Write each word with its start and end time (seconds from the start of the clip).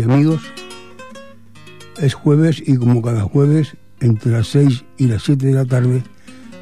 Amigos. 0.00 0.40
Es 2.00 2.14
jueves 2.14 2.62
y 2.64 2.76
como 2.76 3.02
cada 3.02 3.22
jueves, 3.22 3.76
entre 4.00 4.32
las 4.32 4.48
6 4.48 4.84
y 4.96 5.06
las 5.06 5.22
7 5.24 5.46
de 5.46 5.52
la 5.52 5.66
tarde, 5.66 6.02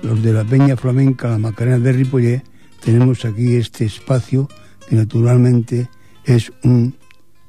los 0.02 0.22
de 0.22 0.32
la 0.32 0.44
Peña 0.44 0.76
Flamenca, 0.76 1.28
la 1.28 1.38
Macarena 1.38 1.78
de 1.78 1.92
Ripollet, 1.92 2.42
tenemos 2.82 3.24
aquí 3.24 3.54
este 3.54 3.84
espacio 3.84 4.48
que 4.88 4.96
naturalmente 4.96 5.88
es 6.24 6.52
un 6.64 6.96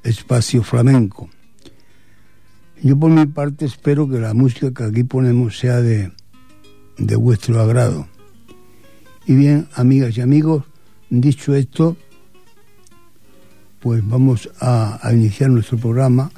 espacio 0.03 0.61
flamenco. 0.61 1.29
Yo 2.83 2.97
por 2.97 3.09
mi 3.11 3.25
parte 3.25 3.65
espero 3.65 4.07
que 4.07 4.19
la 4.19 4.33
música 4.33 4.71
que 4.73 4.83
aquí 4.83 5.03
ponemos 5.03 5.57
sea 5.57 5.81
de 5.81 6.11
vuestro 6.97 7.59
agrado. 7.59 8.07
Y 9.25 9.35
bien, 9.35 9.67
amigas 9.75 10.17
y 10.17 10.21
amigos, 10.21 10.63
dicho 11.09 11.55
esto, 11.55 11.97
pues 13.81 14.07
vamos 14.07 14.49
a, 14.59 14.99
iniciar 15.11 15.49
nuestro 15.49 15.77
programa 15.77 16.31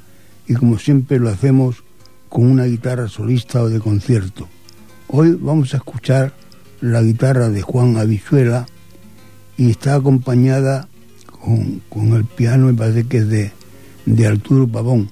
y 0.46 0.54
como 0.54 0.78
siempre 0.78 1.18
lo 1.18 1.28
hacemos 1.28 1.84
con 2.28 2.46
una 2.46 2.64
guitarra 2.64 3.06
solista 3.08 3.62
o 3.62 3.68
de 3.68 3.80
concierto. 3.80 4.48
Hoy 5.08 5.38
vamos 5.38 5.74
a 5.74 5.76
escuchar 5.76 6.32
la 6.80 7.02
guitarra 7.02 7.50
de 7.50 7.62
Juan 7.62 7.98
Avizuela 7.98 8.66
y 9.56 9.70
está 9.70 9.94
acompañada 9.94 10.88
con, 11.40 11.82
con 11.90 12.14
el 12.14 12.24
piano, 12.24 12.66
me 12.66 12.74
parece 12.74 13.04
que 13.04 13.18
es 13.18 13.28
de, 13.28 13.52
de 14.06 14.26
Arturo 14.26 14.66
Pavón. 14.66 15.10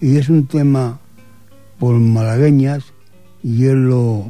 Y 0.00 0.16
es 0.16 0.28
un 0.28 0.46
tema 0.46 1.00
por 1.78 1.98
malagueñas 1.98 2.84
y 3.42 3.66
él 3.66 3.88
lo, 3.88 4.26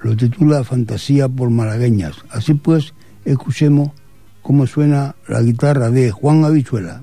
lo 0.00 0.16
titula 0.16 0.64
Fantasía 0.64 1.28
por 1.28 1.50
malagueñas. 1.50 2.16
Así 2.30 2.54
pues, 2.54 2.94
escuchemos 3.24 3.90
cómo 4.44 4.66
suena 4.66 5.16
la 5.26 5.40
guitarra 5.40 5.90
de 5.90 6.10
Juan 6.10 6.44
Habichuela. 6.44 7.00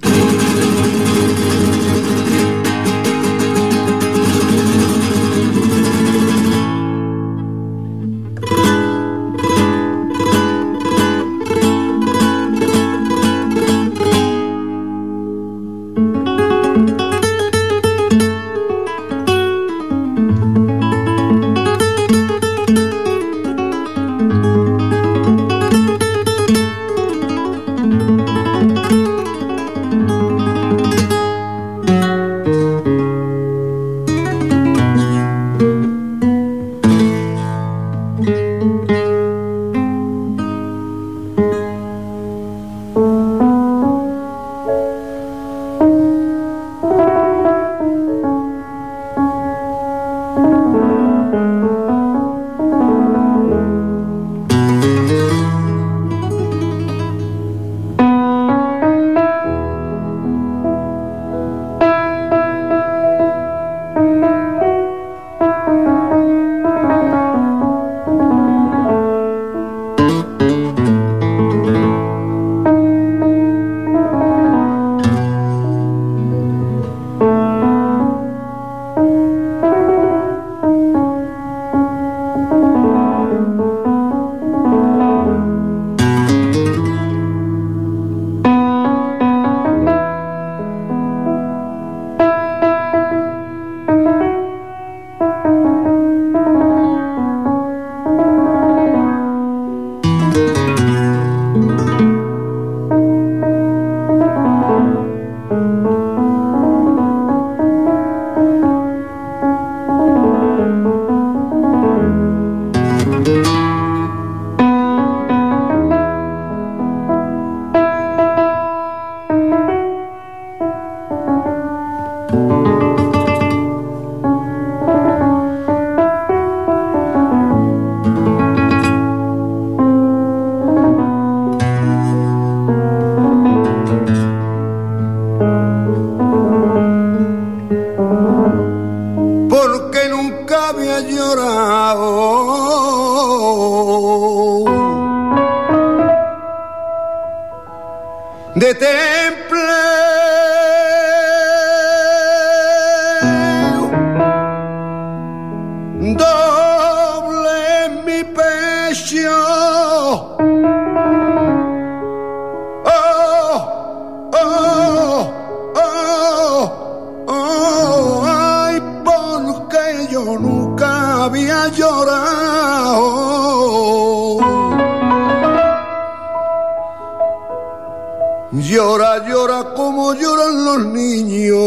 Llora, 178.54 179.28
llora 179.28 179.74
como 179.76 180.14
lloran 180.14 180.66
los 180.66 180.86
niños. 180.88 181.58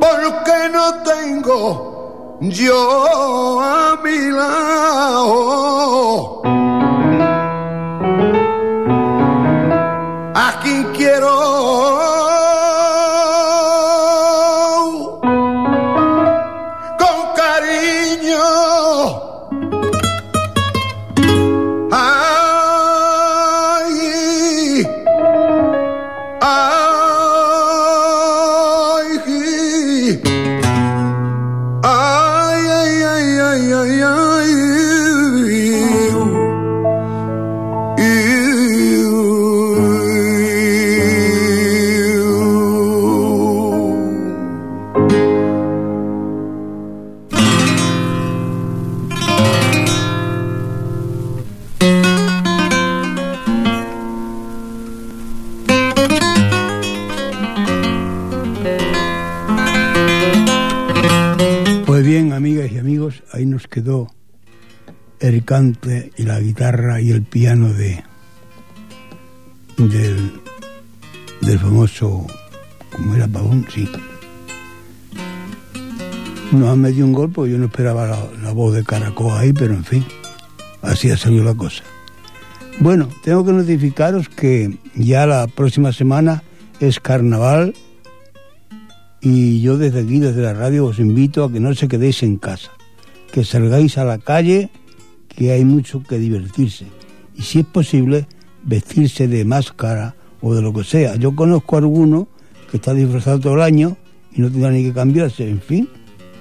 Porque 0.00 0.68
no 0.72 0.94
tengo 1.02 2.38
yo 2.40 3.60
a 3.60 3.96
mi 4.02 4.30
lado. 4.30 5.79
El 65.30 65.44
cante 65.44 66.12
y 66.16 66.24
la 66.24 66.40
guitarra 66.40 67.00
y 67.00 67.10
el 67.10 67.22
piano 67.22 67.72
de 67.72 68.02
del, 69.78 71.58
famoso 71.58 72.26
como 72.92 73.14
era 73.14 73.26
Pavón, 73.26 73.66
sí. 73.72 73.88
Nos 76.52 76.68
han 76.68 76.80
metido 76.80 77.06
un 77.06 77.12
golpe 77.12 77.48
yo 77.48 77.58
no 77.58 77.66
esperaba 77.66 78.28
la, 78.42 78.52
voz 78.52 78.74
de 78.74 78.84
Caracol 78.84 79.38
ahí 79.38 79.52
pero 79.52 79.74
en 79.74 79.84
fin 79.84 80.04
así 80.82 81.10
ha 81.10 81.16
salido 81.16 81.44
la 81.44 81.54
cosa. 81.54 81.84
Bueno 82.80 83.08
tengo 83.22 83.44
que 83.44 83.52
notificaros 83.52 84.28
que 84.28 84.78
ya 84.94 85.26
la 85.26 85.46
próxima 85.46 85.92
semana 85.92 86.42
es 86.80 86.98
carnaval 86.98 87.74
y 89.20 89.60
yo 89.60 89.78
desde 89.78 90.00
aquí 90.00 90.18
desde 90.18 90.42
la 90.42 90.54
radio 90.54 90.86
os 90.86 90.98
invito 90.98 91.44
a 91.44 91.52
que 91.52 91.60
no 91.60 91.72
se 91.74 91.88
quedéis 91.88 92.22
en 92.22 92.36
casa 92.36 92.70
que 93.30 93.44
salgáis 93.44 93.96
a 93.98 94.04
la 94.04 94.18
calle, 94.18 94.70
que 95.36 95.52
hay 95.52 95.64
mucho 95.64 96.02
que 96.02 96.18
divertirse. 96.18 96.86
Y 97.34 97.42
si 97.42 97.60
es 97.60 97.66
posible, 97.66 98.26
vestirse 98.62 99.28
de 99.28 99.44
máscara 99.44 100.14
o 100.40 100.54
de 100.54 100.62
lo 100.62 100.72
que 100.72 100.84
sea. 100.84 101.16
Yo 101.16 101.34
conozco 101.34 101.76
a 101.76 101.80
alguno 101.80 102.28
que 102.70 102.76
está 102.76 102.94
disfrazado 102.94 103.40
todo 103.40 103.54
el 103.54 103.62
año 103.62 103.96
y 104.32 104.40
no 104.40 104.50
tiene 104.50 104.70
ni 104.70 104.84
que 104.84 104.92
cambiarse, 104.92 105.48
en 105.48 105.60
fin, 105.60 105.88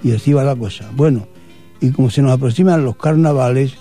y 0.04 0.12
así 0.12 0.34
va 0.34 0.44
la 0.44 0.56
cosa. 0.56 0.90
Bueno, 0.96 1.28
y 1.82 1.92
como 1.92 2.10
se 2.10 2.22
nos 2.22 2.32
aproximan 2.32 2.84
los 2.84 2.98
carnavales, 2.98 3.74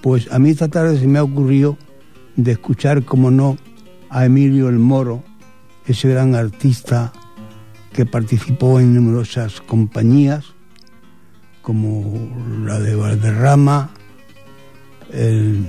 pues 0.00 0.30
a 0.32 0.38
mí 0.38 0.50
esta 0.50 0.68
tarde 0.68 0.98
se 0.98 1.06
me 1.06 1.18
ha 1.18 1.22
ocurrido 1.22 1.76
de 2.36 2.52
escuchar, 2.52 3.04
como 3.04 3.30
no, 3.30 3.58
a 4.08 4.24
Emilio 4.24 4.68
el 4.68 4.78
Moro, 4.78 5.22
ese 5.86 6.08
gran 6.08 6.34
artista 6.34 7.12
que 7.92 8.06
participó 8.06 8.80
en 8.80 8.94
numerosas 8.94 9.60
compañías 9.60 10.44
como 11.60 12.30
la 12.64 12.80
de 12.80 12.96
Valderrama, 12.96 13.90
en, 15.12 15.66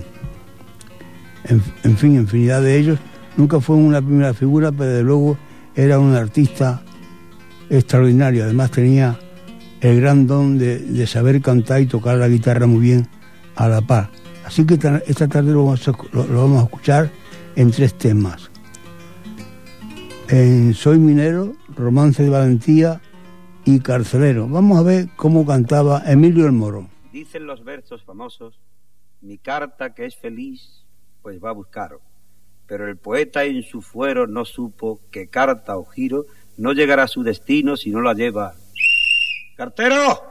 fin, 1.97 2.15
infinidad 2.15 2.61
de 2.61 2.77
ellos. 2.77 2.99
Nunca 3.37 3.59
fue 3.59 3.75
una 3.75 4.01
primera 4.01 4.33
figura, 4.33 4.71
pero 4.71 4.91
de 4.91 5.03
luego 5.03 5.37
era 5.75 5.99
un 5.99 6.15
artista 6.15 6.83
extraordinario. 7.69 8.43
Además 8.43 8.71
tenía 8.71 9.19
el 9.81 9.99
gran 10.01 10.27
don 10.27 10.57
de, 10.57 11.05
saber 11.07 11.41
cantar 11.41 11.81
y 11.81 11.87
tocar 11.87 12.17
la 12.17 12.27
guitarra 12.27 12.67
muy 12.67 12.81
bien 12.81 13.07
a 13.55 13.67
la 13.67 13.81
par. 13.81 14.09
Así 14.45 14.65
que 14.65 14.75
esta, 14.75 15.27
tarde 15.27 15.51
lo 15.51 15.65
vamos, 15.65 15.87
a, 15.87 15.91
lo 16.11 16.41
vamos 16.41 16.61
a 16.61 16.65
escuchar 16.65 17.11
en 17.55 17.71
tres 17.71 17.97
temas. 17.97 18.49
En 20.29 20.73
Soy 20.73 20.99
Minero, 20.99 21.53
Romance 21.75 22.23
de 22.23 22.29
Valentía 22.29 23.01
y 23.65 23.79
carcelero. 23.79 24.47
Vamos 24.47 24.79
a 24.79 24.83
ver 24.83 25.09
cómo 25.15 25.45
cantaba 25.45 26.03
Emilio 26.05 26.45
el 26.45 26.51
Moro. 26.51 26.87
Dicen 27.11 27.45
los 27.45 27.63
versos 27.63 28.03
famosos, 28.03 28.59
mi 29.23 29.37
carta 29.37 29.93
que 29.93 30.05
es 30.05 30.15
feliz, 30.17 30.85
pues 31.21 31.41
va 31.43 31.49
a 31.49 31.53
buscar. 31.53 31.97
Pero 32.67 32.87
el 32.87 32.97
poeta 32.97 33.45
en 33.45 33.63
su 33.63 33.81
fuero 33.81 34.27
no 34.27 34.45
supo 34.45 34.99
que 35.11 35.27
carta 35.27 35.77
o 35.77 35.85
giro 35.85 36.25
no 36.57 36.73
llegará 36.73 37.03
a 37.03 37.07
su 37.07 37.23
destino 37.23 37.77
si 37.77 37.89
no 37.89 38.01
la 38.01 38.13
lleva. 38.13 38.53
¡Cartero! 39.55 40.21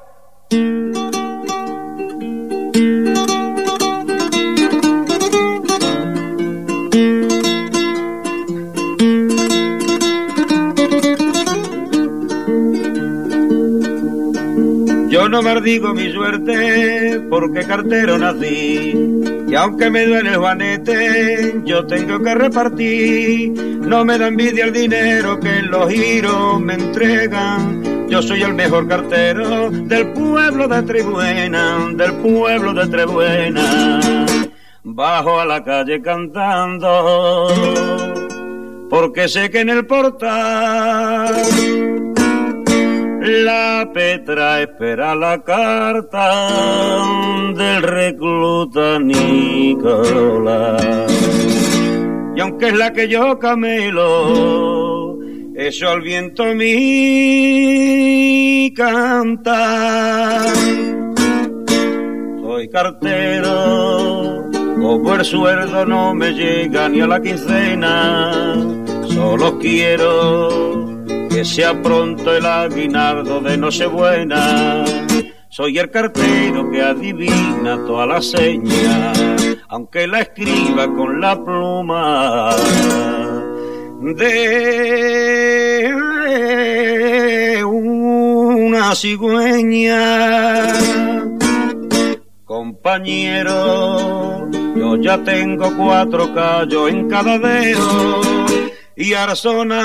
No 15.32 15.40
maldigo 15.40 15.94
mi 15.94 16.12
suerte 16.12 17.18
porque 17.30 17.64
cartero 17.64 18.18
nací. 18.18 18.92
Y 19.48 19.54
aunque 19.54 19.88
me 19.88 20.04
duele 20.04 20.28
el 20.28 20.36
juanete, 20.36 21.54
yo 21.64 21.86
tengo 21.86 22.22
que 22.22 22.34
repartir. 22.34 23.52
No 23.80 24.04
me 24.04 24.18
da 24.18 24.28
envidia 24.28 24.66
el 24.66 24.74
dinero 24.74 25.40
que 25.40 25.58
en 25.60 25.70
los 25.70 25.90
giros 25.90 26.60
me 26.60 26.74
entregan. 26.74 28.08
Yo 28.10 28.20
soy 28.20 28.42
el 28.42 28.52
mejor 28.52 28.86
cartero 28.86 29.70
del 29.70 30.08
pueblo 30.08 30.68
de 30.68 30.82
Tribuena, 30.82 31.78
del 31.94 32.12
pueblo 32.16 32.74
de 32.74 32.86
Tribuena. 32.88 34.00
Bajo 34.84 35.40
a 35.40 35.46
la 35.46 35.64
calle 35.64 36.02
cantando, 36.02 37.48
porque 38.90 39.28
sé 39.28 39.48
que 39.48 39.60
en 39.60 39.70
el 39.70 39.86
portal 39.86 41.34
la 43.22 43.88
Petra 43.92 44.62
espera 44.62 45.14
la 45.14 45.42
carta 45.42 46.48
del 47.56 47.82
recluta 47.82 48.98
Nicolás. 48.98 50.82
Y 52.34 52.40
aunque 52.40 52.68
es 52.68 52.76
la 52.76 52.92
que 52.92 53.06
yo 53.08 53.38
camelo, 53.38 55.18
eso 55.54 55.88
al 55.88 56.00
viento 56.00 56.44
mi 56.54 56.72
canta. 58.74 60.42
Soy 62.40 62.68
cartero, 62.68 64.50
como 64.80 65.14
el 65.14 65.24
sueldo 65.24 65.86
no 65.86 66.12
me 66.14 66.32
llega 66.32 66.88
ni 66.88 67.00
a 67.00 67.06
la 67.06 67.22
quincena, 67.22 68.54
solo 69.06 69.58
quiero 69.58 70.91
sea 71.44 71.82
pronto 71.82 72.34
el 72.34 72.46
aguinaldo 72.46 73.40
de 73.40 73.56
Nochebuena. 73.56 74.84
Soy 75.48 75.78
el 75.78 75.90
cartero 75.90 76.70
que 76.70 76.80
adivina 76.80 77.84
toda 77.84 78.06
la 78.06 78.22
seña, 78.22 79.12
aunque 79.68 80.06
la 80.06 80.20
escriba 80.20 80.86
con 80.94 81.20
la 81.20 81.44
pluma 81.44 82.54
de 84.00 85.92
una 87.64 88.94
cigüeña. 88.94 90.68
Compañero, 92.44 94.48
yo 94.76 94.96
ya 94.96 95.18
tengo 95.24 95.76
cuatro 95.76 96.32
callos 96.34 96.90
en 96.90 97.08
cada 97.08 97.38
dedo 97.38 98.41
y 98.96 99.14
arzona 99.14 99.80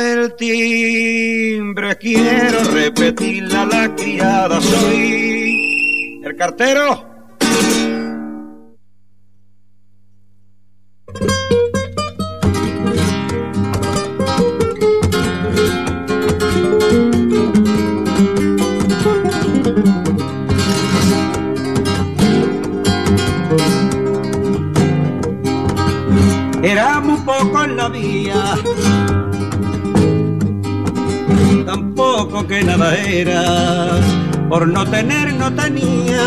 el 0.00 0.34
timbre. 0.34 1.96
Quiero 1.96 2.64
repetirla 2.64 3.64
la 3.66 3.94
criada, 3.94 4.60
soy 4.60 6.22
el 6.24 6.36
cartero. 6.36 7.11
Tampoco 31.64 32.46
que 32.46 32.62
nada 32.62 32.96
era. 32.96 34.00
Por 34.48 34.68
no 34.68 34.86
tener 34.86 35.34
no 35.34 35.52
tenía 35.52 36.24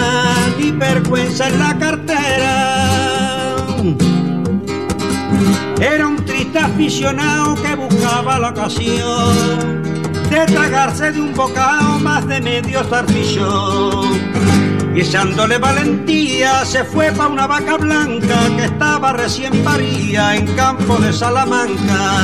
ni 0.58 0.72
vergüenza 0.72 1.48
en 1.48 1.60
la 1.60 1.78
cartera. 1.78 3.56
Era 5.80 6.08
un 6.08 6.26
triste 6.26 6.60
aficionado 6.60 7.56
que 7.56 7.76
buscaba 7.76 8.40
la 8.40 8.50
ocasión 8.50 9.84
de 10.30 10.46
tragarse 10.48 11.12
de 11.12 11.22
un 11.22 11.34
bocado 11.34 12.00
más 12.00 12.28
de 12.28 12.42
medio 12.42 12.84
zarpillón 12.84 14.65
y 14.96 15.02
echándole 15.02 15.58
valentía 15.58 16.64
se 16.64 16.86
fue 16.86 17.12
pa' 17.12 17.28
una 17.28 17.48
vaca 17.48 17.76
blanca 17.76 18.38
que 18.56 18.66
estaba 18.66 19.12
recién 19.12 19.52
paría 19.64 20.36
en 20.36 20.48
campo 20.56 20.96
de 20.98 21.12
Salamanca. 21.12 22.22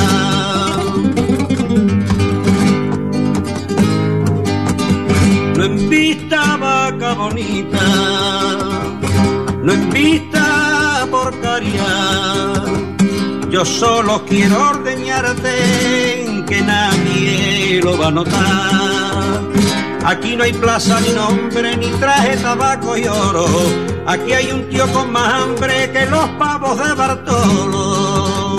No 5.56 5.64
en 5.64 5.90
vista 5.90 6.56
vaca 6.56 7.12
bonita, 7.12 7.86
no 9.62 9.72
en 9.72 9.90
vista 9.90 11.06
porcaria, 11.10 11.84
yo 13.50 13.64
solo 13.66 14.24
quiero 14.24 14.70
ordeñarte 14.70 16.44
que 16.48 16.62
nadie 16.62 17.80
lo 17.82 17.98
va 17.98 18.08
a 18.08 18.10
notar 18.10 19.61
Aquí 20.04 20.36
no 20.36 20.42
hay 20.44 20.52
plaza 20.52 21.00
ni 21.00 21.10
nombre, 21.10 21.76
ni 21.76 21.88
traje, 21.92 22.36
tabaco 22.36 22.96
y 22.96 23.06
oro. 23.06 23.46
Aquí 24.06 24.32
hay 24.32 24.50
un 24.50 24.68
tío 24.68 24.86
con 24.92 25.12
más 25.12 25.32
hambre 25.32 25.90
que 25.92 26.06
los 26.06 26.28
pavos 26.30 26.76
de 26.76 26.94
Bartolo. 26.94 28.56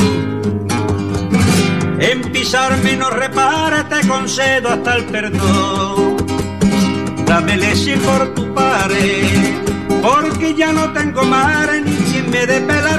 En 1.99 2.21
pisarme 2.31 2.95
no 2.95 3.09
repare, 3.09 3.83
te 3.83 4.07
concedo 4.07 4.69
hasta 4.69 4.95
el 4.95 5.05
perdón. 5.05 6.17
Dame 7.25 7.57
leche 7.57 7.97
por 7.97 8.33
tu 8.33 8.53
pare, 8.53 9.59
porque 10.01 10.53
ya 10.55 10.71
no 10.71 10.91
tengo 10.93 11.23
mare 11.23 11.81
ni 11.81 11.95
quien 11.95 12.29
me 12.29 12.45
dé 12.45 12.61
pelargón. 12.61 12.92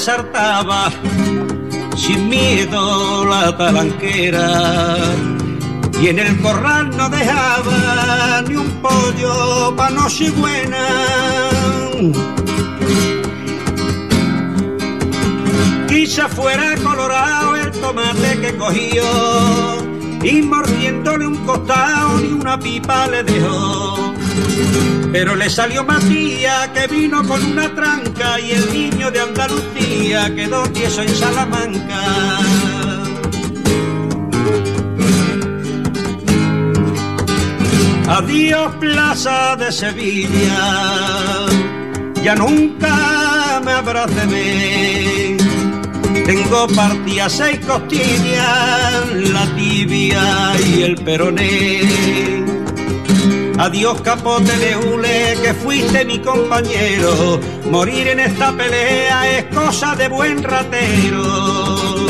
Saltaba 0.00 0.90
sin 1.94 2.28
miedo 2.30 3.26
la 3.26 3.54
talanquera 3.54 4.96
y 6.00 6.08
en 6.08 6.18
el 6.18 6.40
corral 6.40 6.96
no 6.96 7.10
dejaba 7.10 8.42
ni 8.48 8.56
un 8.56 8.70
pollo 8.80 9.76
pa' 9.76 9.90
buena. 10.36 10.84
Quizá 15.86 16.28
fuera 16.28 16.76
colorado 16.82 17.56
el 17.56 17.70
tomate 17.72 18.40
que 18.40 18.56
cogió 18.56 19.79
y 20.22 20.42
mordiéndole 20.42 21.26
un 21.26 21.36
costado 21.46 22.18
ni 22.18 22.32
una 22.32 22.58
pipa 22.58 23.06
le 23.08 23.22
dejó 23.22 24.14
pero 25.12 25.34
le 25.34 25.50
salió 25.50 25.84
Matías 25.84 26.68
que 26.68 26.86
vino 26.86 27.26
con 27.26 27.44
una 27.44 27.74
tranca 27.74 28.38
y 28.40 28.52
el 28.52 28.72
niño 28.72 29.10
de 29.10 29.20
Andalucía 29.20 30.32
quedó 30.34 30.62
tieso 30.70 31.02
en 31.02 31.08
Salamanca. 31.08 32.38
Adiós 38.08 38.74
Plaza 38.80 39.56
de 39.56 39.72
Sevilla, 39.72 41.46
ya 42.22 42.34
nunca 42.34 43.60
me 43.64 44.26
ver. 44.26 45.39
Tengo 46.30 46.68
partidas 46.68 47.32
seis 47.32 47.58
costillas, 47.66 49.04
la 49.32 49.44
tibia 49.56 50.52
y 50.64 50.82
el 50.82 50.94
peroné 50.94 51.80
Adiós 53.58 54.00
capote 54.02 54.56
de 54.58 54.76
hule, 54.76 55.36
que 55.42 55.52
fuiste 55.54 56.04
mi 56.04 56.20
compañero. 56.20 57.40
Morir 57.68 58.06
en 58.06 58.20
esta 58.20 58.52
pelea 58.52 59.38
es 59.38 59.46
cosa 59.46 59.96
de 59.96 60.06
buen 60.06 60.44
ratero. 60.44 62.06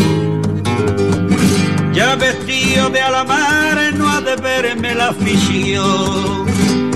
Ya 1.94 2.14
vestido 2.16 2.90
de 2.90 3.00
alamar 3.00 3.94
no 3.94 4.06
ha 4.06 4.20
de 4.20 4.36
verme 4.36 4.94
la 4.96 5.08
afición. 5.08 6.44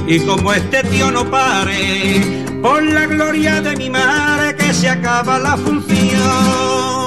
Y 0.06 0.20
como 0.26 0.52
este 0.52 0.82
tío 0.82 1.10
no 1.10 1.24
pare, 1.30 2.44
por 2.60 2.82
la 2.82 3.06
gloria 3.06 3.62
de 3.62 3.76
mi 3.76 3.88
madre 3.88 4.54
que 4.56 4.74
se 4.74 4.90
acaba 4.90 5.38
la 5.38 5.56
función. 5.56 7.03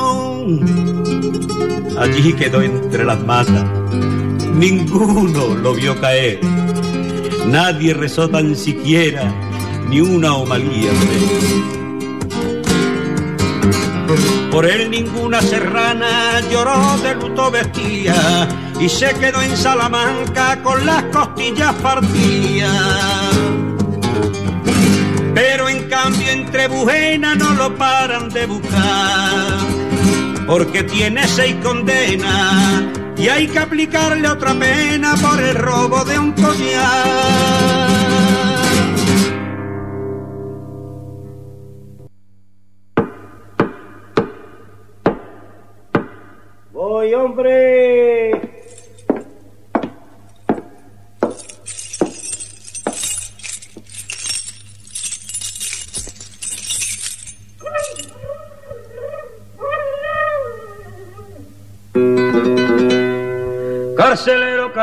Allí 2.00 2.34
quedó 2.34 2.62
entre 2.62 3.04
las 3.04 3.20
matas, 3.25 3.66
ninguno 4.54 5.56
lo 5.56 5.74
vio 5.74 6.00
caer 6.00 6.39
Nadie 7.48 7.94
rezó 7.94 8.27
tan 8.27 8.58
siquiera 8.58 9.34
ni 9.88 10.01
una 10.01 10.36
homalía. 10.36 10.92
Por 14.51 14.66
él 14.66 14.92
ninguna 14.92 15.42
serrana 15.42 16.42
lloró 16.51 16.98
de 16.98 17.16
luto 17.16 17.50
vestía 17.50 18.48
y 18.82 18.89
se 18.89 19.13
quedó 19.13 19.42
en 19.42 19.56
Salamanca 19.56 20.62
con 20.62 20.86
las 20.86 21.04
costillas 21.06 21.74
partidas. 21.75 22.75
Pero 25.34 25.70
en 25.70 25.88
cambio 25.88 26.30
entre 26.30 26.68
Bujena 26.68 27.36
no 27.36 27.54
lo 27.54 27.75
paran 27.77 28.27
de 28.30 28.46
buscar, 28.46 29.58
porque 30.48 30.84
tiene 30.84 31.27
seis 31.27 31.56
condenas 31.62 32.86
y 33.18 33.27
hay 33.27 33.48
que 33.48 33.60
aplicarle 33.60 34.27
otra 34.27 34.54
pena 34.54 35.16
por 35.16 35.39
el 35.42 35.56
robo 35.56 36.04
de 36.06 36.18
un 36.18 36.32
collar. 36.32 37.87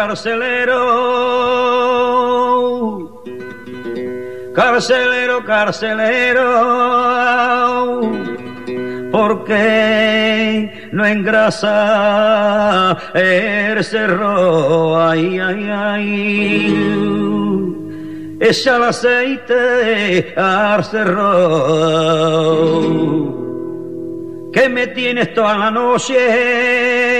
Carcelero, 0.04 0.76
carcelero. 4.54 5.42
Carcelero. 5.46 6.50
Porque 9.10 10.88
no 10.92 11.06
engrasa 11.06 12.98
el 13.14 13.82
cerro. 13.82 15.02
Ay, 15.02 15.38
ay, 15.38 15.70
ay. 15.72 16.76
Echa 18.40 18.76
el 18.76 18.82
aceite 18.82 20.34
al 20.36 20.84
cerro. 20.84 21.22
Que 24.52 24.68
me 24.68 24.88
tienes 24.88 25.32
toda 25.32 25.56
la 25.56 25.70
noche 25.70 27.14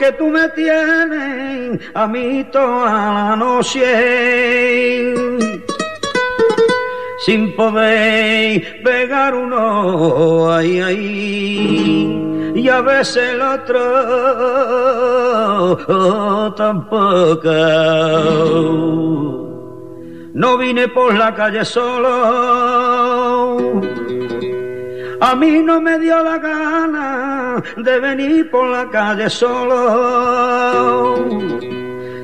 porque 0.00 0.16
tú 0.16 0.28
me 0.28 0.48
tienes 0.50 1.78
a 1.92 2.06
mí 2.06 2.46
toda 2.50 3.12
la 3.12 3.36
noche. 3.36 5.14
Sin 7.26 7.54
poder 7.54 8.82
pegar 8.82 9.34
uno 9.34 10.50
ay 10.50 10.80
ay. 10.80 12.52
Y 12.54 12.66
a 12.68 12.80
veces 12.80 13.34
el 13.34 13.42
otro 13.42 13.76
tampoco. 16.56 17.50
No 20.32 20.56
vine 20.56 20.88
por 20.88 21.14
la 21.14 21.34
calle 21.34 21.64
solo 21.64 23.10
a 25.20 25.34
mí 25.36 25.62
no 25.62 25.80
me 25.80 25.98
dio 25.98 26.22
la 26.22 26.38
gana 26.38 27.62
de 27.76 27.98
venir 28.00 28.50
por 28.50 28.66
la 28.68 28.88
calle 28.88 29.28
solo, 29.28 31.14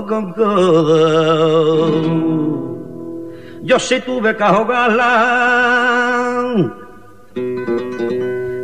con 0.06 0.32
codo. 0.34 1.54
Yo 3.62 3.78
sí 3.78 3.98
tuve 4.00 4.36
que 4.36 4.44
ahogarla 4.44 5.64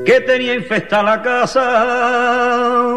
que 0.05 0.21
tenía 0.27 0.55
infestada 0.55 1.03
la 1.03 1.23
casa 1.23 2.97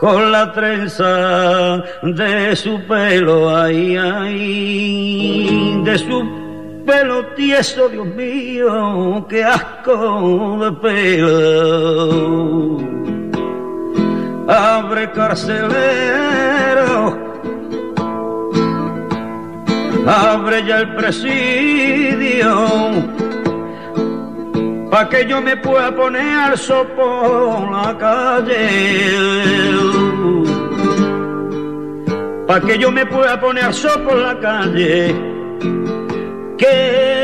con 0.00 0.32
la 0.32 0.50
trenza 0.50 1.84
de 2.02 2.56
su 2.56 2.80
pelo, 2.86 3.54
ay, 3.54 3.98
ay, 3.98 5.82
de 5.84 5.98
su 5.98 6.82
pelo 6.86 7.26
tieso, 7.36 7.86
Dios 7.90 8.06
mío, 8.06 9.26
qué 9.28 9.44
asco 9.44 10.58
de 10.64 10.72
pelo. 10.80 12.78
Abre 14.48 15.12
carcelero, 15.12 15.68
abre 20.06 20.64
ya 20.64 20.78
el 20.78 20.94
presidio 20.94 22.50
pa' 24.90 25.08
que 25.08 25.26
yo 25.26 25.40
me 25.40 25.56
pueda 25.56 25.94
poner 25.94 26.38
al 26.40 26.58
sopo 26.58 27.04
en 27.58 27.72
la 27.72 27.96
calle. 27.96 28.66
Pa' 32.46 32.60
que 32.60 32.78
yo 32.78 32.90
me 32.90 33.06
pueda 33.06 33.40
poner 33.40 33.64
al 33.64 33.74
sopo 33.74 34.10
en 34.10 34.22
la 34.22 34.40
calle. 34.40 35.14
Que 36.58 37.19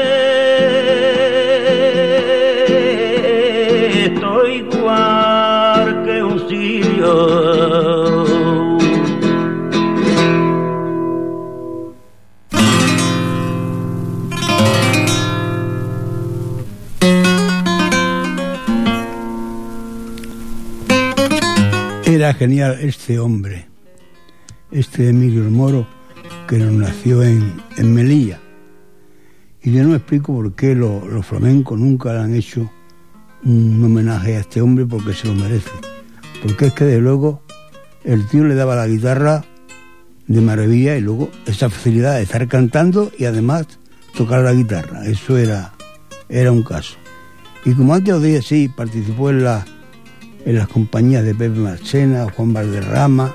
genial 22.39 22.79
este 22.83 23.19
hombre, 23.19 23.67
este 24.71 25.09
Emilio 25.09 25.43
Moro, 25.45 25.87
que 26.47 26.59
nació 26.59 27.23
en, 27.23 27.63
Melilla. 27.79 28.41
Y 29.63 29.73
yo 29.73 29.85
no 29.85 29.95
explico 29.95 30.35
por 30.35 30.55
qué 30.55 30.75
los 30.75 31.27
flamencos 31.27 31.79
nunca 31.79 32.13
le 32.13 32.21
han 32.21 32.35
hecho 32.35 32.71
un 33.45 33.83
homenaje 33.83 34.37
a 34.37 34.41
este 34.41 34.61
hombre 34.61 34.85
porque 34.85 35.15
se 35.15 35.29
lo 35.29 35.35
merece. 35.35 35.71
Porque 36.43 36.67
es 36.67 36.73
que 36.75 36.85
de 36.85 37.01
luego 37.01 37.43
el 38.05 38.27
tío 38.27 38.45
le 38.45 38.55
daba 38.55 38.77
la 38.77 38.87
guitarra 38.87 39.45
de 40.27 40.41
maravilla 40.41 40.97
y 40.97 41.01
luego 41.01 41.31
esa 41.47 41.71
facilidad 41.71 42.17
de 42.17 42.23
estar 42.23 42.47
cantando 42.49 43.11
y 43.19 43.25
además 43.25 43.67
tocar 44.15 44.43
la 44.43 44.53
guitarra. 44.53 45.07
Eso 45.07 45.39
era, 45.39 45.73
era 46.29 46.53
un 46.53 46.63
caso. 46.63 46.97
Y 47.65 47.73
como 47.73 47.95
antes 47.95 48.15
os 48.15 48.23
dije, 48.23 48.43
sí, 48.43 48.69
participó 48.69 49.31
en 49.31 49.43
la 49.43 49.65
en 50.47 50.55
las 50.55 50.69
compañías 50.69 51.25
de 51.25 51.35
Pepe 51.35 51.59
Marchena, 51.59 52.31
Juan 52.31 52.53
Valderrama, 52.53 53.35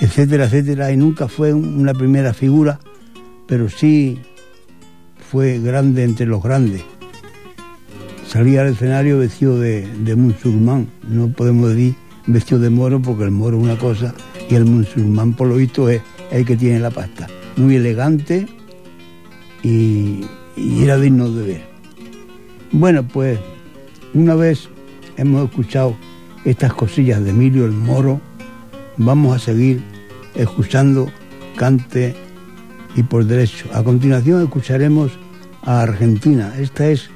etcétera, 0.00 0.46
etcétera, 0.46 0.92
y 0.92 0.96
nunca 0.96 1.28
fue 1.28 1.54
una 1.54 1.94
primera 1.94 2.34
figura, 2.34 2.80
pero 3.46 3.68
sí 3.70 4.18
fue 5.30 5.60
grande 5.60 6.02
entre 6.02 6.26
los 6.26 6.42
grandes. 6.42 6.82
Salía 8.26 8.62
al 8.62 8.72
escenario 8.72 9.20
vestido 9.20 9.60
de, 9.60 9.86
musulmán, 10.16 10.88
no 11.08 11.28
podemos 11.28 11.70
decir 11.70 11.94
vestido 12.26 12.58
de 12.58 12.70
moro 12.70 13.00
porque 13.00 13.24
el 13.24 13.30
moro 13.30 13.58
es 13.58 13.62
una 13.62 13.78
cosa 13.78 14.12
y 14.50 14.54
el 14.56 14.64
musulmán 14.64 15.34
por 15.34 15.46
lo 15.46 15.56
visto 15.56 15.88
es 15.88 16.02
el 16.32 16.44
que 16.44 16.56
tiene 16.56 16.80
la 16.80 16.90
pasta. 16.90 17.28
Muy 17.56 17.76
elegante 17.76 18.46
y, 19.62 20.24
y 20.56 20.82
era 20.82 20.98
digno 20.98 21.30
de 21.30 21.46
ver. 21.46 21.62
Bueno, 22.72 23.06
pues 23.06 23.38
una 24.14 24.34
vez 24.34 24.68
hemos 25.16 25.44
escuchado 25.48 25.94
estas 26.44 26.74
cosillas 26.74 27.22
de 27.24 27.30
Emilio 27.30 27.64
el 27.64 27.72
Moro, 27.72 28.20
vamos 28.96 29.34
a 29.34 29.38
seguir 29.38 29.82
escuchando 30.34 31.10
cante 31.56 32.14
y 32.94 33.02
por 33.02 33.24
derecho. 33.24 33.68
A 33.72 33.82
continuación 33.82 34.42
escucharemos 34.42 35.12
a 35.62 35.82
Argentina. 35.82 36.54
Esta 36.58 36.88
es 36.88 37.10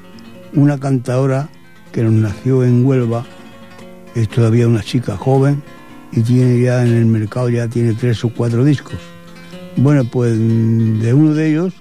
una 0.54 0.78
cantadora 0.78 1.48
que 1.92 2.02
nos 2.02 2.12
nació 2.12 2.64
en 2.64 2.84
Huelva, 2.84 3.24
es 4.14 4.28
todavía 4.28 4.66
una 4.66 4.82
chica 4.82 5.16
joven 5.16 5.62
y 6.12 6.22
tiene 6.22 6.60
ya 6.60 6.82
en 6.82 6.94
el 6.94 7.06
mercado 7.06 7.48
ya 7.50 7.68
tiene 7.68 7.94
tres 7.94 8.24
o 8.24 8.30
cuatro 8.30 8.64
discos. 8.64 8.98
Bueno, 9.76 10.04
pues 10.04 10.36
de 10.36 11.14
uno 11.14 11.34
de 11.34 11.50
ellos, 11.50 11.74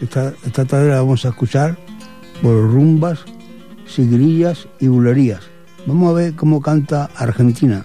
esta, 0.00 0.34
esta 0.44 0.64
tarde 0.64 0.90
la 0.90 0.96
vamos 0.96 1.24
a 1.24 1.28
escuchar 1.28 1.78
por 2.42 2.54
rumbas, 2.70 3.20
sigrillas 3.86 4.68
y 4.80 4.88
bulerías. 4.88 5.57
Vamos 5.86 6.10
a 6.10 6.12
ver 6.14 6.34
cómo 6.34 6.60
canta 6.60 7.08
Argentina. 7.16 7.84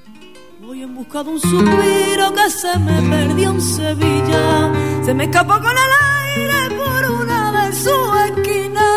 Voy 0.61 0.81
en 0.83 0.95
busca 0.95 1.23
de 1.23 1.29
un 1.29 1.39
suspiro 1.39 2.33
que 2.33 2.49
se 2.49 2.79
me 2.79 3.01
perdió 3.09 3.51
en 3.51 3.61
Sevilla. 3.61 4.71
Se 5.05 5.13
me 5.13 5.25
escapó 5.25 5.53
con 5.53 5.71
el 5.71 5.91
aire 6.37 6.75
por 6.77 7.11
una 7.21 7.67
de 7.67 7.75
su 7.75 7.95
esquina. 8.27 8.87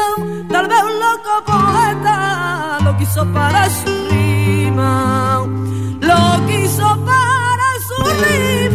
Tal 0.48 0.66
vez 0.68 0.82
un 0.82 1.00
loco 1.00 1.44
poeta 1.46 2.78
lo 2.84 2.96
quiso 2.96 3.32
para 3.32 3.68
su 3.70 4.08
rima. 4.10 5.46
Lo 6.00 6.46
quiso 6.46 7.04
para 7.04 7.68
su 7.86 8.02
rima. 8.24 8.65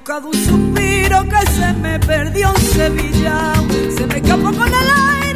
Voy 0.00 0.16
en 0.16 0.20
busca 0.20 0.20
de 0.20 0.26
un 0.26 0.34
suspiro 0.34 1.24
que 1.24 1.50
se 1.50 1.72
me 1.74 1.98
perdió 2.00 2.48
en 2.48 2.62
Sevilla 2.62 3.52
se 3.96 4.06
me 4.06 4.16
escapó 4.16 4.52
con 4.52 4.68
el 4.68 4.74
aire 4.74 5.29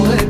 mujer 0.00 0.29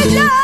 bailar. 0.00 0.39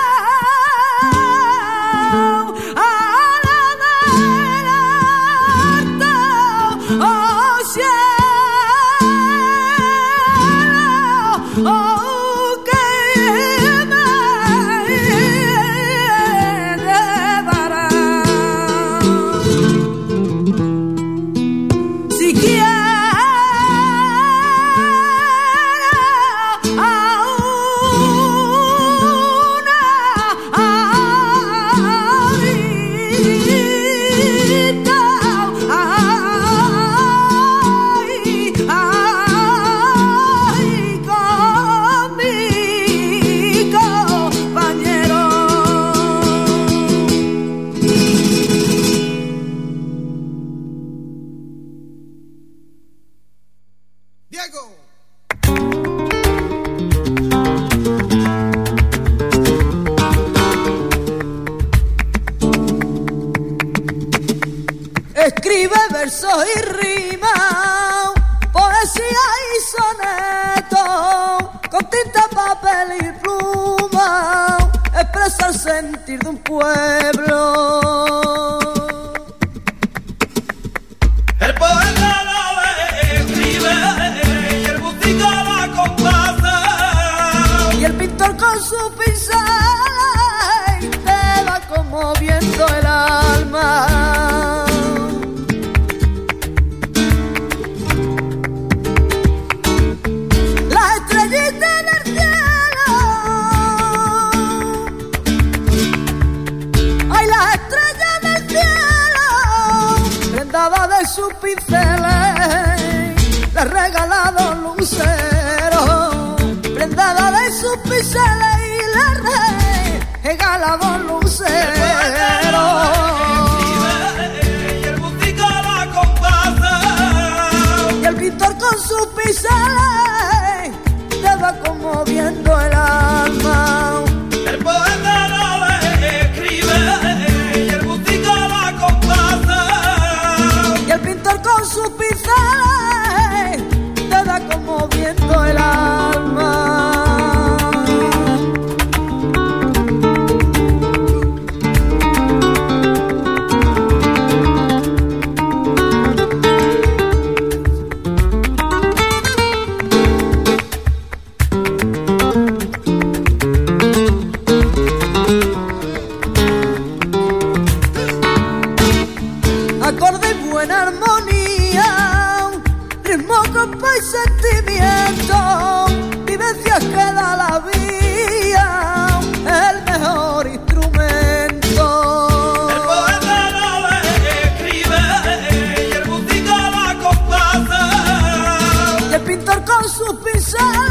Pasa 190.04 190.86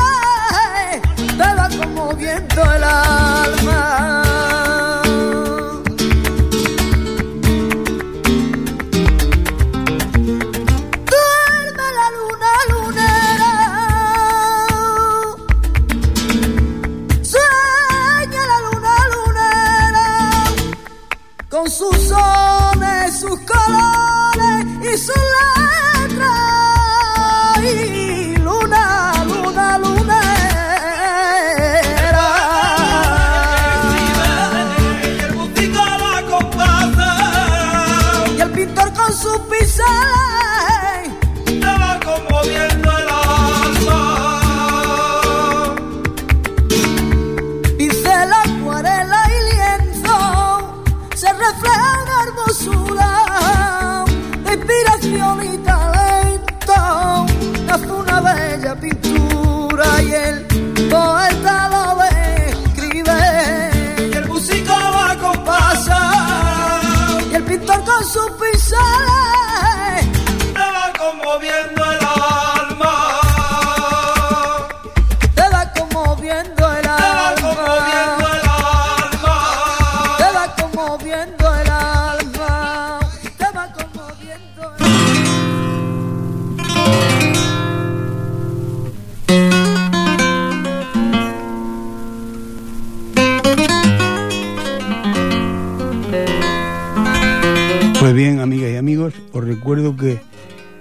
Pues 98.05 98.13
bien, 98.13 98.39
amigas 98.39 98.69
y 98.69 98.75
amigos, 98.75 99.15
os 99.33 99.43
recuerdo 99.43 99.97
que 99.97 100.19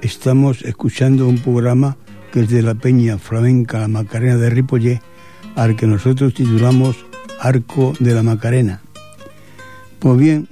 estamos 0.02 0.60
escuchando 0.60 1.26
un 1.26 1.38
programa 1.38 1.96
que 2.30 2.40
es 2.40 2.50
de 2.50 2.60
la 2.60 2.74
Peña 2.74 3.16
Flamenca 3.16 3.78
La 3.78 3.88
Macarena 3.88 4.36
de 4.36 4.50
Ripollé, 4.50 5.00
al 5.56 5.74
que 5.74 5.86
nosotros 5.86 6.34
titulamos 6.34 6.98
Arco 7.40 7.94
de 7.98 8.12
la 8.12 8.22
Macarena. 8.22 8.82
Pues 10.00 10.18
bien, 10.18 10.48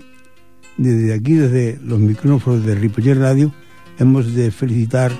desde 0.78 1.12
aquí, 1.12 1.34
desde 1.34 1.78
los 1.84 1.98
micrófonos 1.98 2.64
de 2.64 2.74
Ripollé 2.74 3.16
Radio, 3.16 3.52
hemos 3.98 4.34
de 4.34 4.50
felicitar 4.50 5.12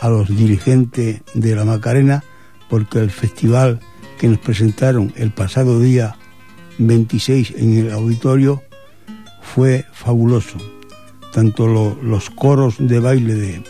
a 0.00 0.08
los 0.08 0.28
dirigentes 0.28 1.22
de 1.34 1.56
la 1.56 1.64
Macarena 1.64 2.22
porque 2.70 3.00
el 3.00 3.10
festival 3.10 3.80
que 4.16 4.28
nos 4.28 4.38
presentaron 4.38 5.12
el 5.16 5.32
pasado 5.32 5.80
día 5.80 6.14
26 6.78 7.54
en 7.56 7.78
el 7.78 7.90
auditorio 7.90 8.62
fue 9.42 9.84
fabuloso. 9.92 10.73
Tanto 11.34 11.66
lo- 11.66 11.98
los 12.00 12.30
coros 12.30 12.76
de 12.78 13.00
baile 13.00 13.34
de, 13.34 13.62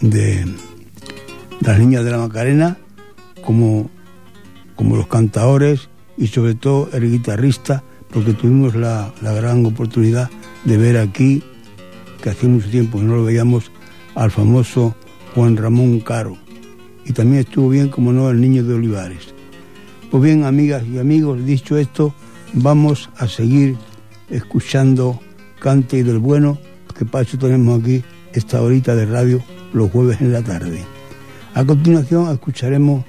de 0.00 0.54
las 1.60 1.78
niñas 1.78 2.02
de 2.04 2.10
la 2.10 2.18
Macarena 2.18 2.78
como, 3.44 3.90
como 4.74 4.96
los 4.96 5.06
cantadores 5.06 5.90
y 6.16 6.28
sobre 6.28 6.54
todo 6.54 6.88
el 6.94 7.10
guitarrista, 7.10 7.84
porque 8.10 8.32
tuvimos 8.32 8.74
la, 8.74 9.12
la 9.20 9.32
gran 9.34 9.66
oportunidad 9.66 10.30
de 10.64 10.78
ver 10.78 10.96
aquí, 10.96 11.42
que 12.22 12.30
hace 12.30 12.48
mucho 12.48 12.70
tiempo 12.70 12.98
que 12.98 13.04
no 13.04 13.16
lo 13.16 13.24
veíamos, 13.24 13.70
al 14.14 14.30
famoso 14.30 14.96
Juan 15.34 15.58
Ramón 15.58 16.00
Caro. 16.00 16.38
Y 17.04 17.12
también 17.12 17.40
estuvo 17.40 17.68
bien, 17.68 17.88
como 17.90 18.12
no, 18.14 18.30
el 18.30 18.40
niño 18.40 18.64
de 18.64 18.74
Olivares. 18.74 19.34
Pues 20.10 20.22
bien, 20.22 20.44
amigas 20.44 20.84
y 20.90 20.98
amigos, 20.98 21.44
dicho 21.44 21.76
esto, 21.76 22.14
vamos 22.54 23.10
a 23.18 23.28
seguir 23.28 23.76
escuchando 24.30 25.20
Cante 25.66 25.98
y 25.98 26.04
del 26.04 26.20
Bueno, 26.20 26.58
que 26.96 27.04
eso 27.22 27.38
tenemos 27.38 27.80
aquí 27.80 28.00
esta 28.32 28.62
horita 28.62 28.94
de 28.94 29.04
radio 29.04 29.42
los 29.72 29.90
jueves 29.90 30.20
en 30.20 30.32
la 30.32 30.40
tarde. 30.40 30.84
A 31.54 31.64
continuación 31.64 32.30
escucharemos 32.32 33.04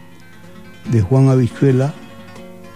de 0.91 0.99
Juan 1.01 1.29
Avizuela 1.29 1.93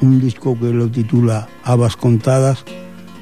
un 0.02 0.22
disco 0.22 0.56
que 0.60 0.72
lo 0.72 0.88
titula 0.92 1.50
Habas 1.64 1.96
Contadas. 1.96 2.64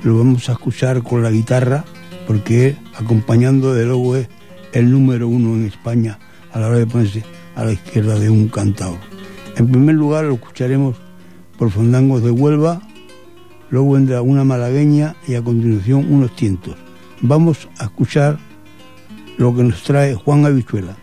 Lo 0.04 0.18
vamos 0.18 0.50
a 0.50 0.52
escuchar 0.52 1.02
con 1.02 1.24
la 1.24 1.32
guitarra, 1.32 1.86
porque 2.28 2.76
acompañando 2.94 3.74
de 3.74 3.86
luego 3.86 4.18
es 4.18 4.28
el 4.74 4.92
número 4.92 5.30
uno 5.30 5.56
en 5.56 5.66
España 5.66 6.20
a 6.52 6.60
la 6.60 6.68
hora 6.68 6.80
de 6.80 6.88
ponerse 6.88 7.24
a 7.56 7.64
la 7.64 7.72
izquierda 7.72 8.20
de 8.20 8.30
un 8.30 8.50
cantador. 8.50 9.00
En 9.56 9.72
primer 9.72 9.96
lugar 9.96 10.26
lo 10.26 10.34
escucharemos 10.34 10.98
por 11.58 11.72
Fandangos 11.72 12.22
de 12.22 12.32
Huelva, 12.32 12.82
luego 13.70 13.94
vendrá 13.94 14.22
una 14.22 14.44
malagueña 14.44 15.16
y 15.28 15.36
a 15.36 15.42
continuación 15.42 16.12
unos 16.12 16.36
tientos. 16.36 16.76
Vamos 17.22 17.68
a 17.78 17.86
escuchar 17.86 18.38
lo 19.38 19.56
que 19.56 19.64
nos 19.64 19.84
trae 19.84 20.16
Juan 20.16 20.46
Habichuela. 20.46 20.96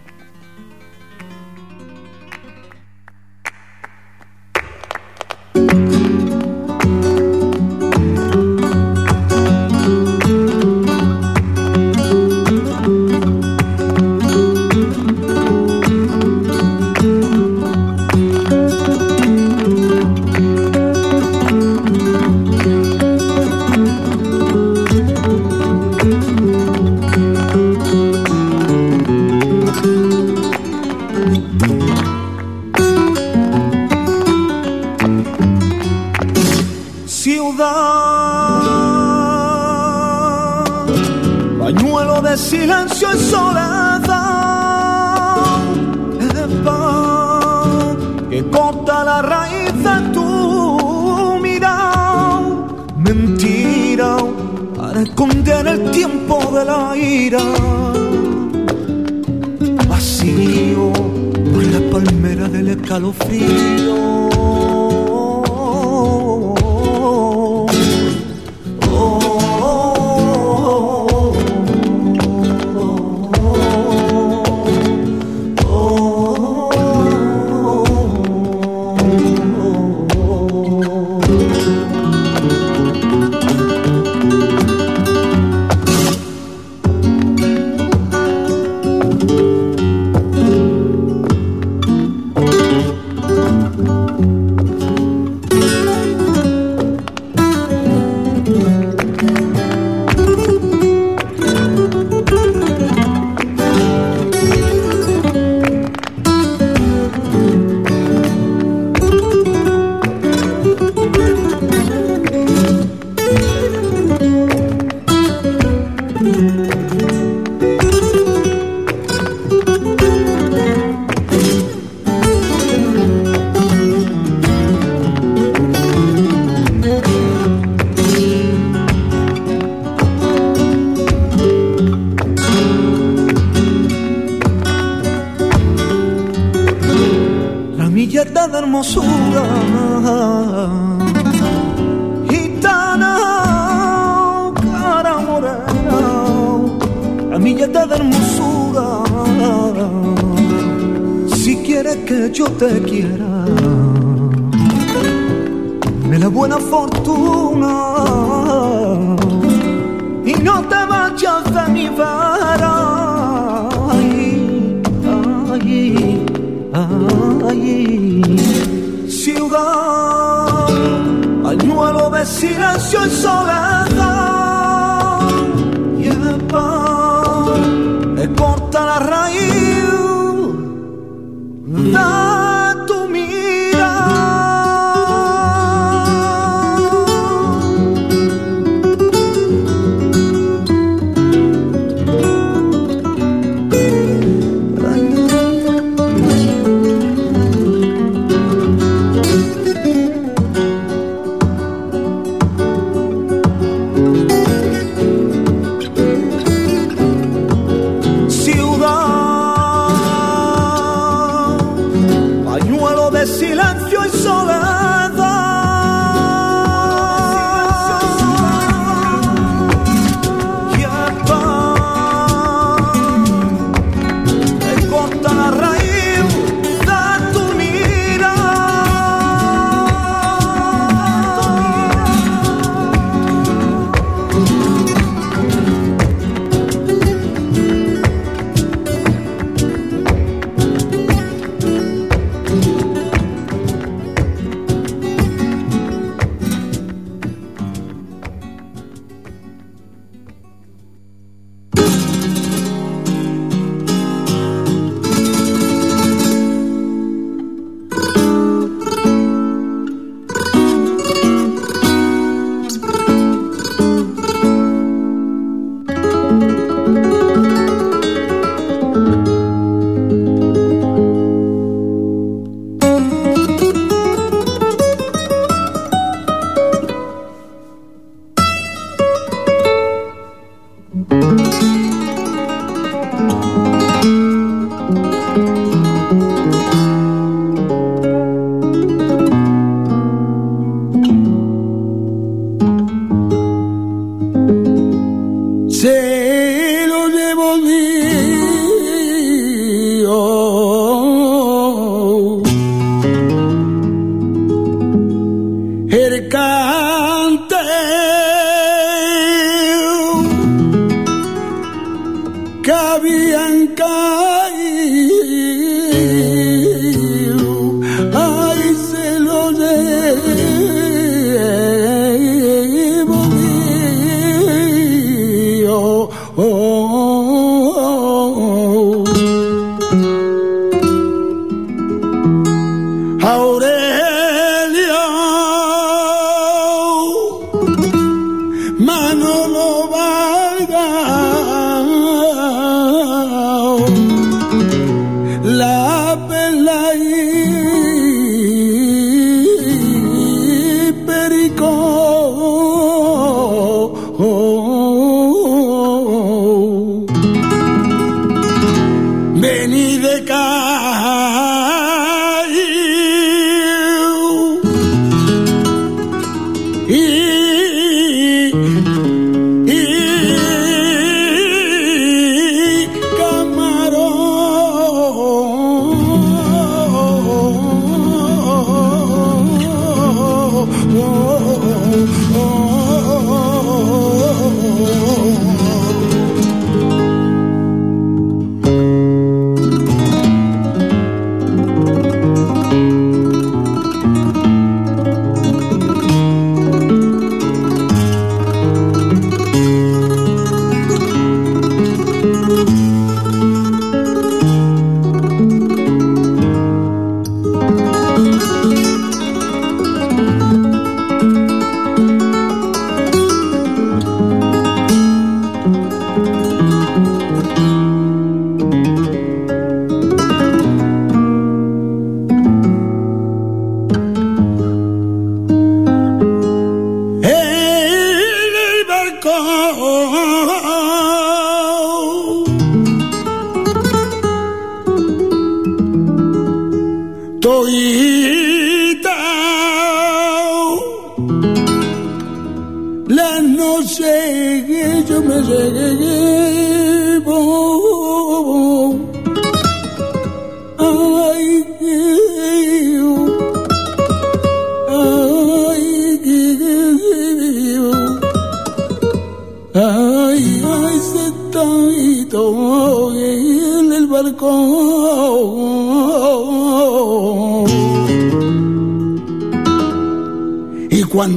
La 281.37 282.06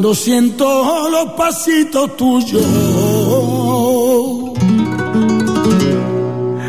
Y 0.10 0.12
cuando 0.12 0.24
siento 0.24 1.07
los 1.12 1.34
pasitos 1.34 2.18
tuyos, 2.18 2.66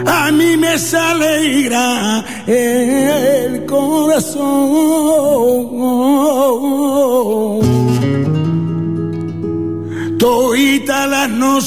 a 0.07 0.31
mí 0.31 0.59
me 0.59 0.79
sale 0.79 1.67
el 2.47 3.65
corazón. 3.65 4.41
Toita 10.19 11.07
las 11.07 11.31
no 11.31 11.63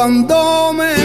cuando 0.00 0.72
me 0.72 0.99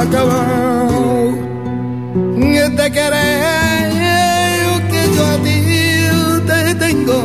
acabado. 0.00 1.50
Te 2.76 2.90
querer 2.92 3.90
que 4.90 5.02
yo 5.14 5.22
a 5.26 5.36
ti 5.44 5.58
te 6.46 6.74
tengo. 6.76 7.18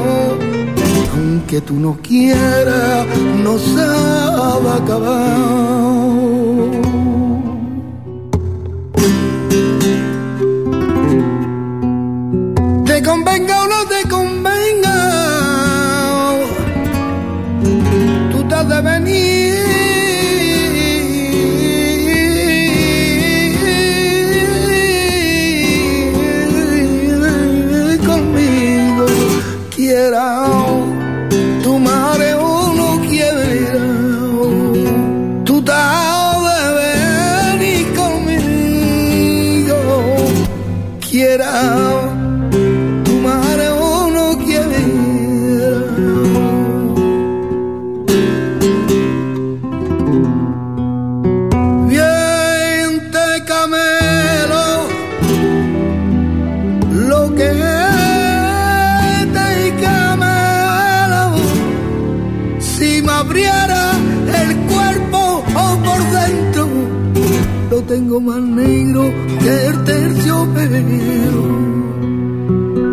Aunque 1.14 1.62
tú 1.62 1.76
no 1.76 1.98
quieras, 2.02 3.06
no 3.44 3.58
sabe 3.60 4.70
acabar. 4.82 5.86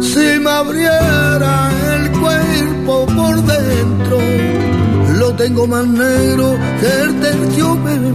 Si 0.00 0.38
me 0.40 0.50
abriera 0.50 1.70
el 1.94 2.10
cuerpo 2.12 3.06
por 3.06 3.36
dentro, 3.42 4.18
lo 5.18 5.34
tengo 5.34 5.66
más 5.66 5.86
negro 5.86 6.56
que 6.80 7.02
el 7.02 7.20
terciopelo. 7.20 8.12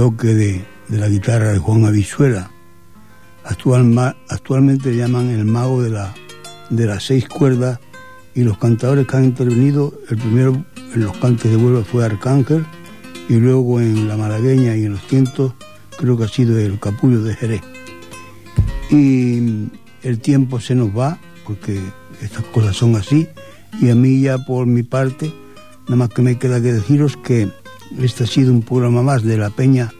Toque 0.00 0.28
de, 0.28 0.64
de 0.88 0.96
la 0.96 1.10
guitarra 1.10 1.52
de 1.52 1.58
Juan 1.58 1.84
Avisuela. 1.84 2.50
Actual, 3.44 4.16
actualmente 4.30 4.96
llaman 4.96 5.28
el 5.28 5.44
mago 5.44 5.82
de, 5.82 5.90
la, 5.90 6.14
de 6.70 6.86
las 6.86 7.04
seis 7.04 7.28
cuerdas 7.28 7.80
y 8.34 8.42
los 8.42 8.56
cantadores 8.56 9.06
que 9.06 9.18
han 9.18 9.26
intervenido, 9.26 9.92
el 10.08 10.16
primero 10.16 10.64
en 10.94 11.04
los 11.04 11.14
cantes 11.18 11.50
de 11.50 11.58
Huelva 11.58 11.84
fue 11.84 12.02
Arcángel 12.02 12.64
y 13.28 13.34
luego 13.34 13.78
en 13.78 14.08
la 14.08 14.16
malagueña 14.16 14.74
y 14.74 14.86
en 14.86 14.92
los 14.92 15.02
cientos 15.02 15.52
creo 15.98 16.16
que 16.16 16.24
ha 16.24 16.28
sido 16.28 16.58
el 16.58 16.80
capullo 16.80 17.22
de 17.22 17.34
Jerez. 17.34 17.60
Y 18.88 19.68
el 20.02 20.18
tiempo 20.20 20.60
se 20.60 20.74
nos 20.74 20.96
va 20.96 21.18
porque 21.44 21.78
estas 22.22 22.46
cosas 22.46 22.74
son 22.74 22.96
así 22.96 23.28
y 23.82 23.90
a 23.90 23.94
mí 23.94 24.22
ya 24.22 24.38
por 24.38 24.64
mi 24.64 24.82
parte 24.82 25.30
nada 25.84 25.96
más 25.96 26.08
que 26.08 26.22
me 26.22 26.38
queda 26.38 26.58
que 26.62 26.72
deciros 26.72 27.18
que 27.18 27.50
este 27.98 28.24
ha 28.24 28.26
sido 28.26 28.52
un 28.52 28.62
programa 28.62 29.02
más 29.02 29.22
de 29.24 29.36
la 29.36 29.50
Peña 29.50 29.90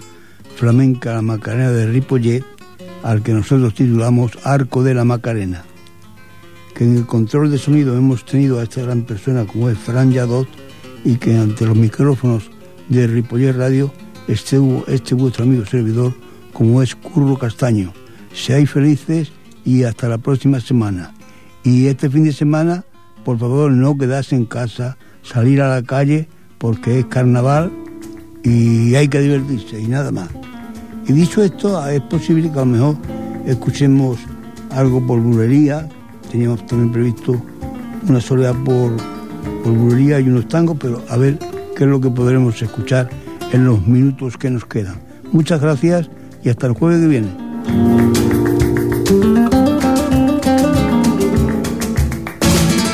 Flamenca 0.56 1.14
La 1.14 1.22
Macarena 1.22 1.70
de 1.70 1.86
Ripollet 1.86 2.44
al 3.02 3.22
que 3.22 3.32
nosotros 3.32 3.74
titulamos 3.74 4.32
Arco 4.44 4.82
de 4.82 4.94
la 4.94 5.04
Macarena 5.04 5.64
que 6.74 6.84
en 6.84 6.96
el 6.96 7.06
control 7.06 7.50
de 7.50 7.58
sonido 7.58 7.96
hemos 7.96 8.24
tenido 8.24 8.58
a 8.58 8.62
esta 8.62 8.82
gran 8.82 9.02
persona 9.02 9.44
como 9.44 9.68
es 9.68 9.78
Fran 9.78 10.12
Yadot 10.12 10.48
y 11.04 11.16
que 11.16 11.36
ante 11.36 11.66
los 11.66 11.76
micrófonos 11.76 12.50
de 12.88 13.06
Ripollet 13.06 13.52
Radio 13.52 13.92
este, 14.28 14.58
este 14.88 15.14
vuestro 15.14 15.44
amigo 15.44 15.64
servidor 15.66 16.14
como 16.52 16.82
es 16.82 16.94
Curro 16.94 17.38
Castaño. 17.38 17.92
Seáis 18.32 18.70
felices 18.70 19.32
y 19.64 19.84
hasta 19.84 20.08
la 20.08 20.18
próxima 20.18 20.60
semana. 20.60 21.12
Y 21.64 21.86
este 21.86 22.08
fin 22.08 22.24
de 22.24 22.32
semana, 22.32 22.84
por 23.24 23.38
favor, 23.38 23.70
no 23.70 23.98
quedarse 23.98 24.36
en 24.36 24.46
casa, 24.46 24.96
salir 25.22 25.60
a 25.62 25.68
la 25.68 25.82
calle 25.82 26.28
porque 26.58 27.00
es 27.00 27.06
carnaval 27.06 27.72
y 28.42 28.94
hay 28.94 29.08
que 29.08 29.20
divertirse 29.20 29.80
y 29.80 29.86
nada 29.86 30.10
más. 30.10 30.28
Y 31.06 31.12
dicho 31.12 31.42
esto, 31.42 31.86
es 31.88 32.00
posible 32.02 32.50
que 32.50 32.58
a 32.58 32.64
lo 32.64 32.66
mejor 32.66 32.96
escuchemos 33.46 34.18
algo 34.70 35.04
por 35.04 35.20
bulería, 35.20 35.88
teníamos 36.30 36.64
también 36.66 36.92
previsto 36.92 37.40
una 38.08 38.20
soledad 38.20 38.54
por, 38.64 38.92
por 39.62 39.72
bulería 39.72 40.20
y 40.20 40.28
unos 40.28 40.48
tangos, 40.48 40.76
pero 40.80 41.02
a 41.08 41.16
ver 41.16 41.38
qué 41.76 41.84
es 41.84 41.90
lo 41.90 42.00
que 42.00 42.10
podremos 42.10 42.60
escuchar 42.62 43.08
en 43.52 43.64
los 43.64 43.86
minutos 43.86 44.36
que 44.36 44.50
nos 44.50 44.64
quedan. 44.64 45.00
Muchas 45.32 45.60
gracias 45.60 46.08
y 46.42 46.48
hasta 46.48 46.66
el 46.66 46.74
jueves 46.74 47.00
que 47.00 47.08
viene. 47.08 47.28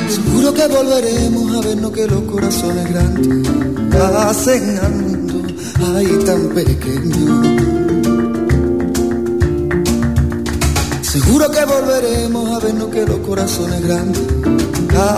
Seguro 0.09 0.55
que 0.55 0.67
volveremos 0.69 1.57
a 1.57 1.69
vernos 1.69 1.91
que 1.93 2.07
los 2.07 2.23
corazones 2.23 2.91
grandes 2.91 3.47
hacen 4.01 5.16
ahí 5.97 6.19
tan 6.27 6.49
pequeño. 6.49 7.43
Seguro 11.03 11.51
que 11.51 11.65
volveremos 11.65 12.51
a 12.51 12.65
vernos 12.65 12.89
que 12.89 13.07
los 13.07 13.19
corazones 13.21 13.81
grandes 13.83 14.23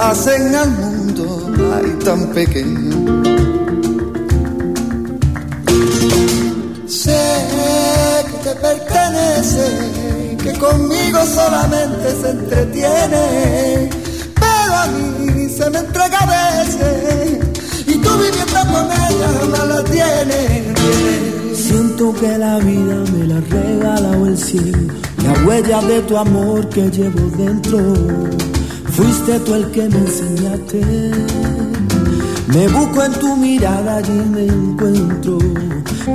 hacen 0.00 0.54
al 0.54 0.70
mundo 0.70 1.52
ahí 1.74 1.98
tan 2.04 2.26
pequeño. 2.28 3.22
Sé 6.86 7.20
que 8.30 8.36
te 8.44 8.54
pertenece, 8.54 10.36
que 10.42 10.52
conmigo 10.58 11.18
solamente 11.26 12.06
se 12.20 12.30
entretiene, 12.30 13.90
pero 14.34 14.74
a 14.74 14.86
mí 14.86 15.48
se 15.48 15.70
me 15.70 15.78
entrega 15.78 16.18
a 16.20 16.62
veces 16.62 17.47
tú 18.02 18.10
viviendo 18.22 18.60
con 18.72 18.86
ella 18.86 19.30
no 19.52 19.66
la 19.66 19.84
tienes. 19.84 20.78
Siento 21.58 22.14
que 22.14 22.38
la 22.38 22.58
vida 22.58 22.96
me 23.12 23.26
la 23.26 23.40
regalado 23.40 24.26
el 24.26 24.38
cielo, 24.38 24.92
la 25.24 25.46
huella 25.46 25.80
de 25.82 26.00
tu 26.02 26.16
amor 26.16 26.68
que 26.68 26.90
llevo 26.90 27.28
dentro. 27.36 27.78
Fuiste 28.92 29.38
tú 29.40 29.54
el 29.54 29.70
que 29.70 29.88
me 29.88 29.98
enseñaste. 29.98 30.80
Me 32.48 32.66
busco 32.68 33.04
en 33.04 33.12
tu 33.12 33.36
mirada, 33.36 33.96
allí 33.96 34.22
me 34.34 34.46
encuentro. 34.46 35.38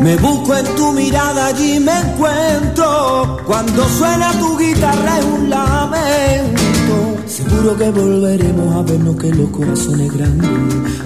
Me 0.02 0.16
busco 0.18 0.56
en 0.56 0.66
tu 0.76 0.92
mirada, 0.92 1.48
allí 1.48 1.80
me 1.80 1.98
encuentro. 2.00 3.38
Cuando 3.46 3.88
suena 3.90 4.32
tu 4.40 4.58
guitarra 4.58 5.20
es 5.20 5.26
un 5.26 5.50
lamento. 5.50 5.73
Seguro 7.34 7.76
que 7.76 7.90
volveremos 7.90 8.76
a 8.76 8.84
vernos 8.84 9.16
que 9.16 9.32
los 9.32 9.50
corazones 9.50 10.14
grandes 10.14 10.52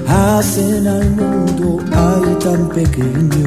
hacen 0.09 0.85
al 0.85 1.09
mundo 1.11 1.77
ay 1.95 2.37
tan 2.43 2.67
pequeño. 2.67 3.45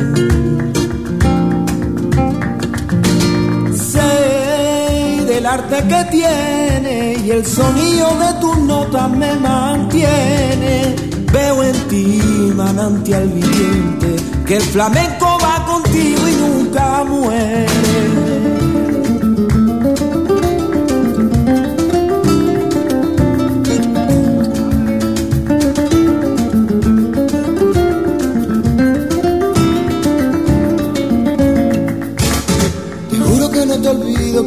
Sé 3.76 5.26
del 5.26 5.44
arte 5.44 5.76
que 5.88 6.04
tiene 6.10 7.16
y 7.22 7.30
el 7.32 7.44
sonido 7.44 8.16
de 8.18 8.40
tus 8.40 8.58
notas 8.60 9.10
me 9.10 9.34
mantiene. 9.36 10.96
Veo 11.30 11.62
en 11.62 11.88
ti 11.88 12.22
manantial 12.56 13.28
viviente 13.28 14.16
que 14.46 14.56
el 14.56 14.62
flamenco 14.62 15.26
va 15.44 15.66
contigo 15.66 16.28
y 16.28 16.34
nunca 16.36 17.04
muere. 17.04 18.19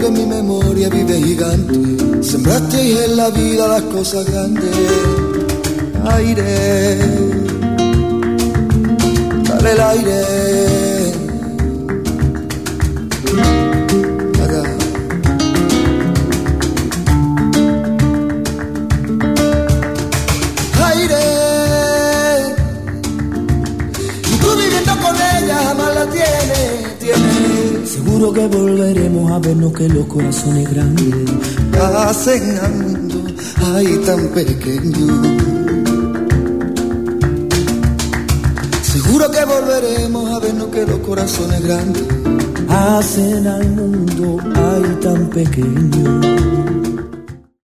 Que 0.04 0.08
en 0.10 0.14
mi 0.14 0.26
memoria 0.26 0.90
vive 0.90 1.22
gigante. 1.22 2.24
Sembraste 2.24 3.06
en 3.06 3.16
la 3.16 3.30
vida 3.30 3.68
las 3.68 3.84
cosas 3.84 4.26
grandes. 4.26 4.76
Aire, 6.04 6.98
dale 9.48 9.72
el 9.72 9.82
aire. 9.82 10.93
Seguro 28.24 28.40
que 28.40 28.56
volveremos 28.56 29.32
a 29.34 29.40
vernos 29.40 29.74
que 29.74 29.90
los 29.90 30.06
corazones 30.06 30.70
grandes 30.70 31.14
hacen 31.78 32.58
al 32.58 32.74
mundo 32.74 33.22
ahí 33.74 33.98
tan 34.06 34.30
pequeño. 34.30 35.22
Seguro 38.82 39.30
que 39.30 39.44
volveremos 39.44 40.30
a 40.30 40.40
vernos 40.40 40.68
que 40.68 40.86
los 40.86 41.00
corazones 41.00 41.64
grandes 41.64 42.04
hacen 42.70 43.46
al 43.46 43.70
mundo 43.72 44.38
ay 44.56 45.00
tan 45.02 45.30
pequeño. 45.30 46.22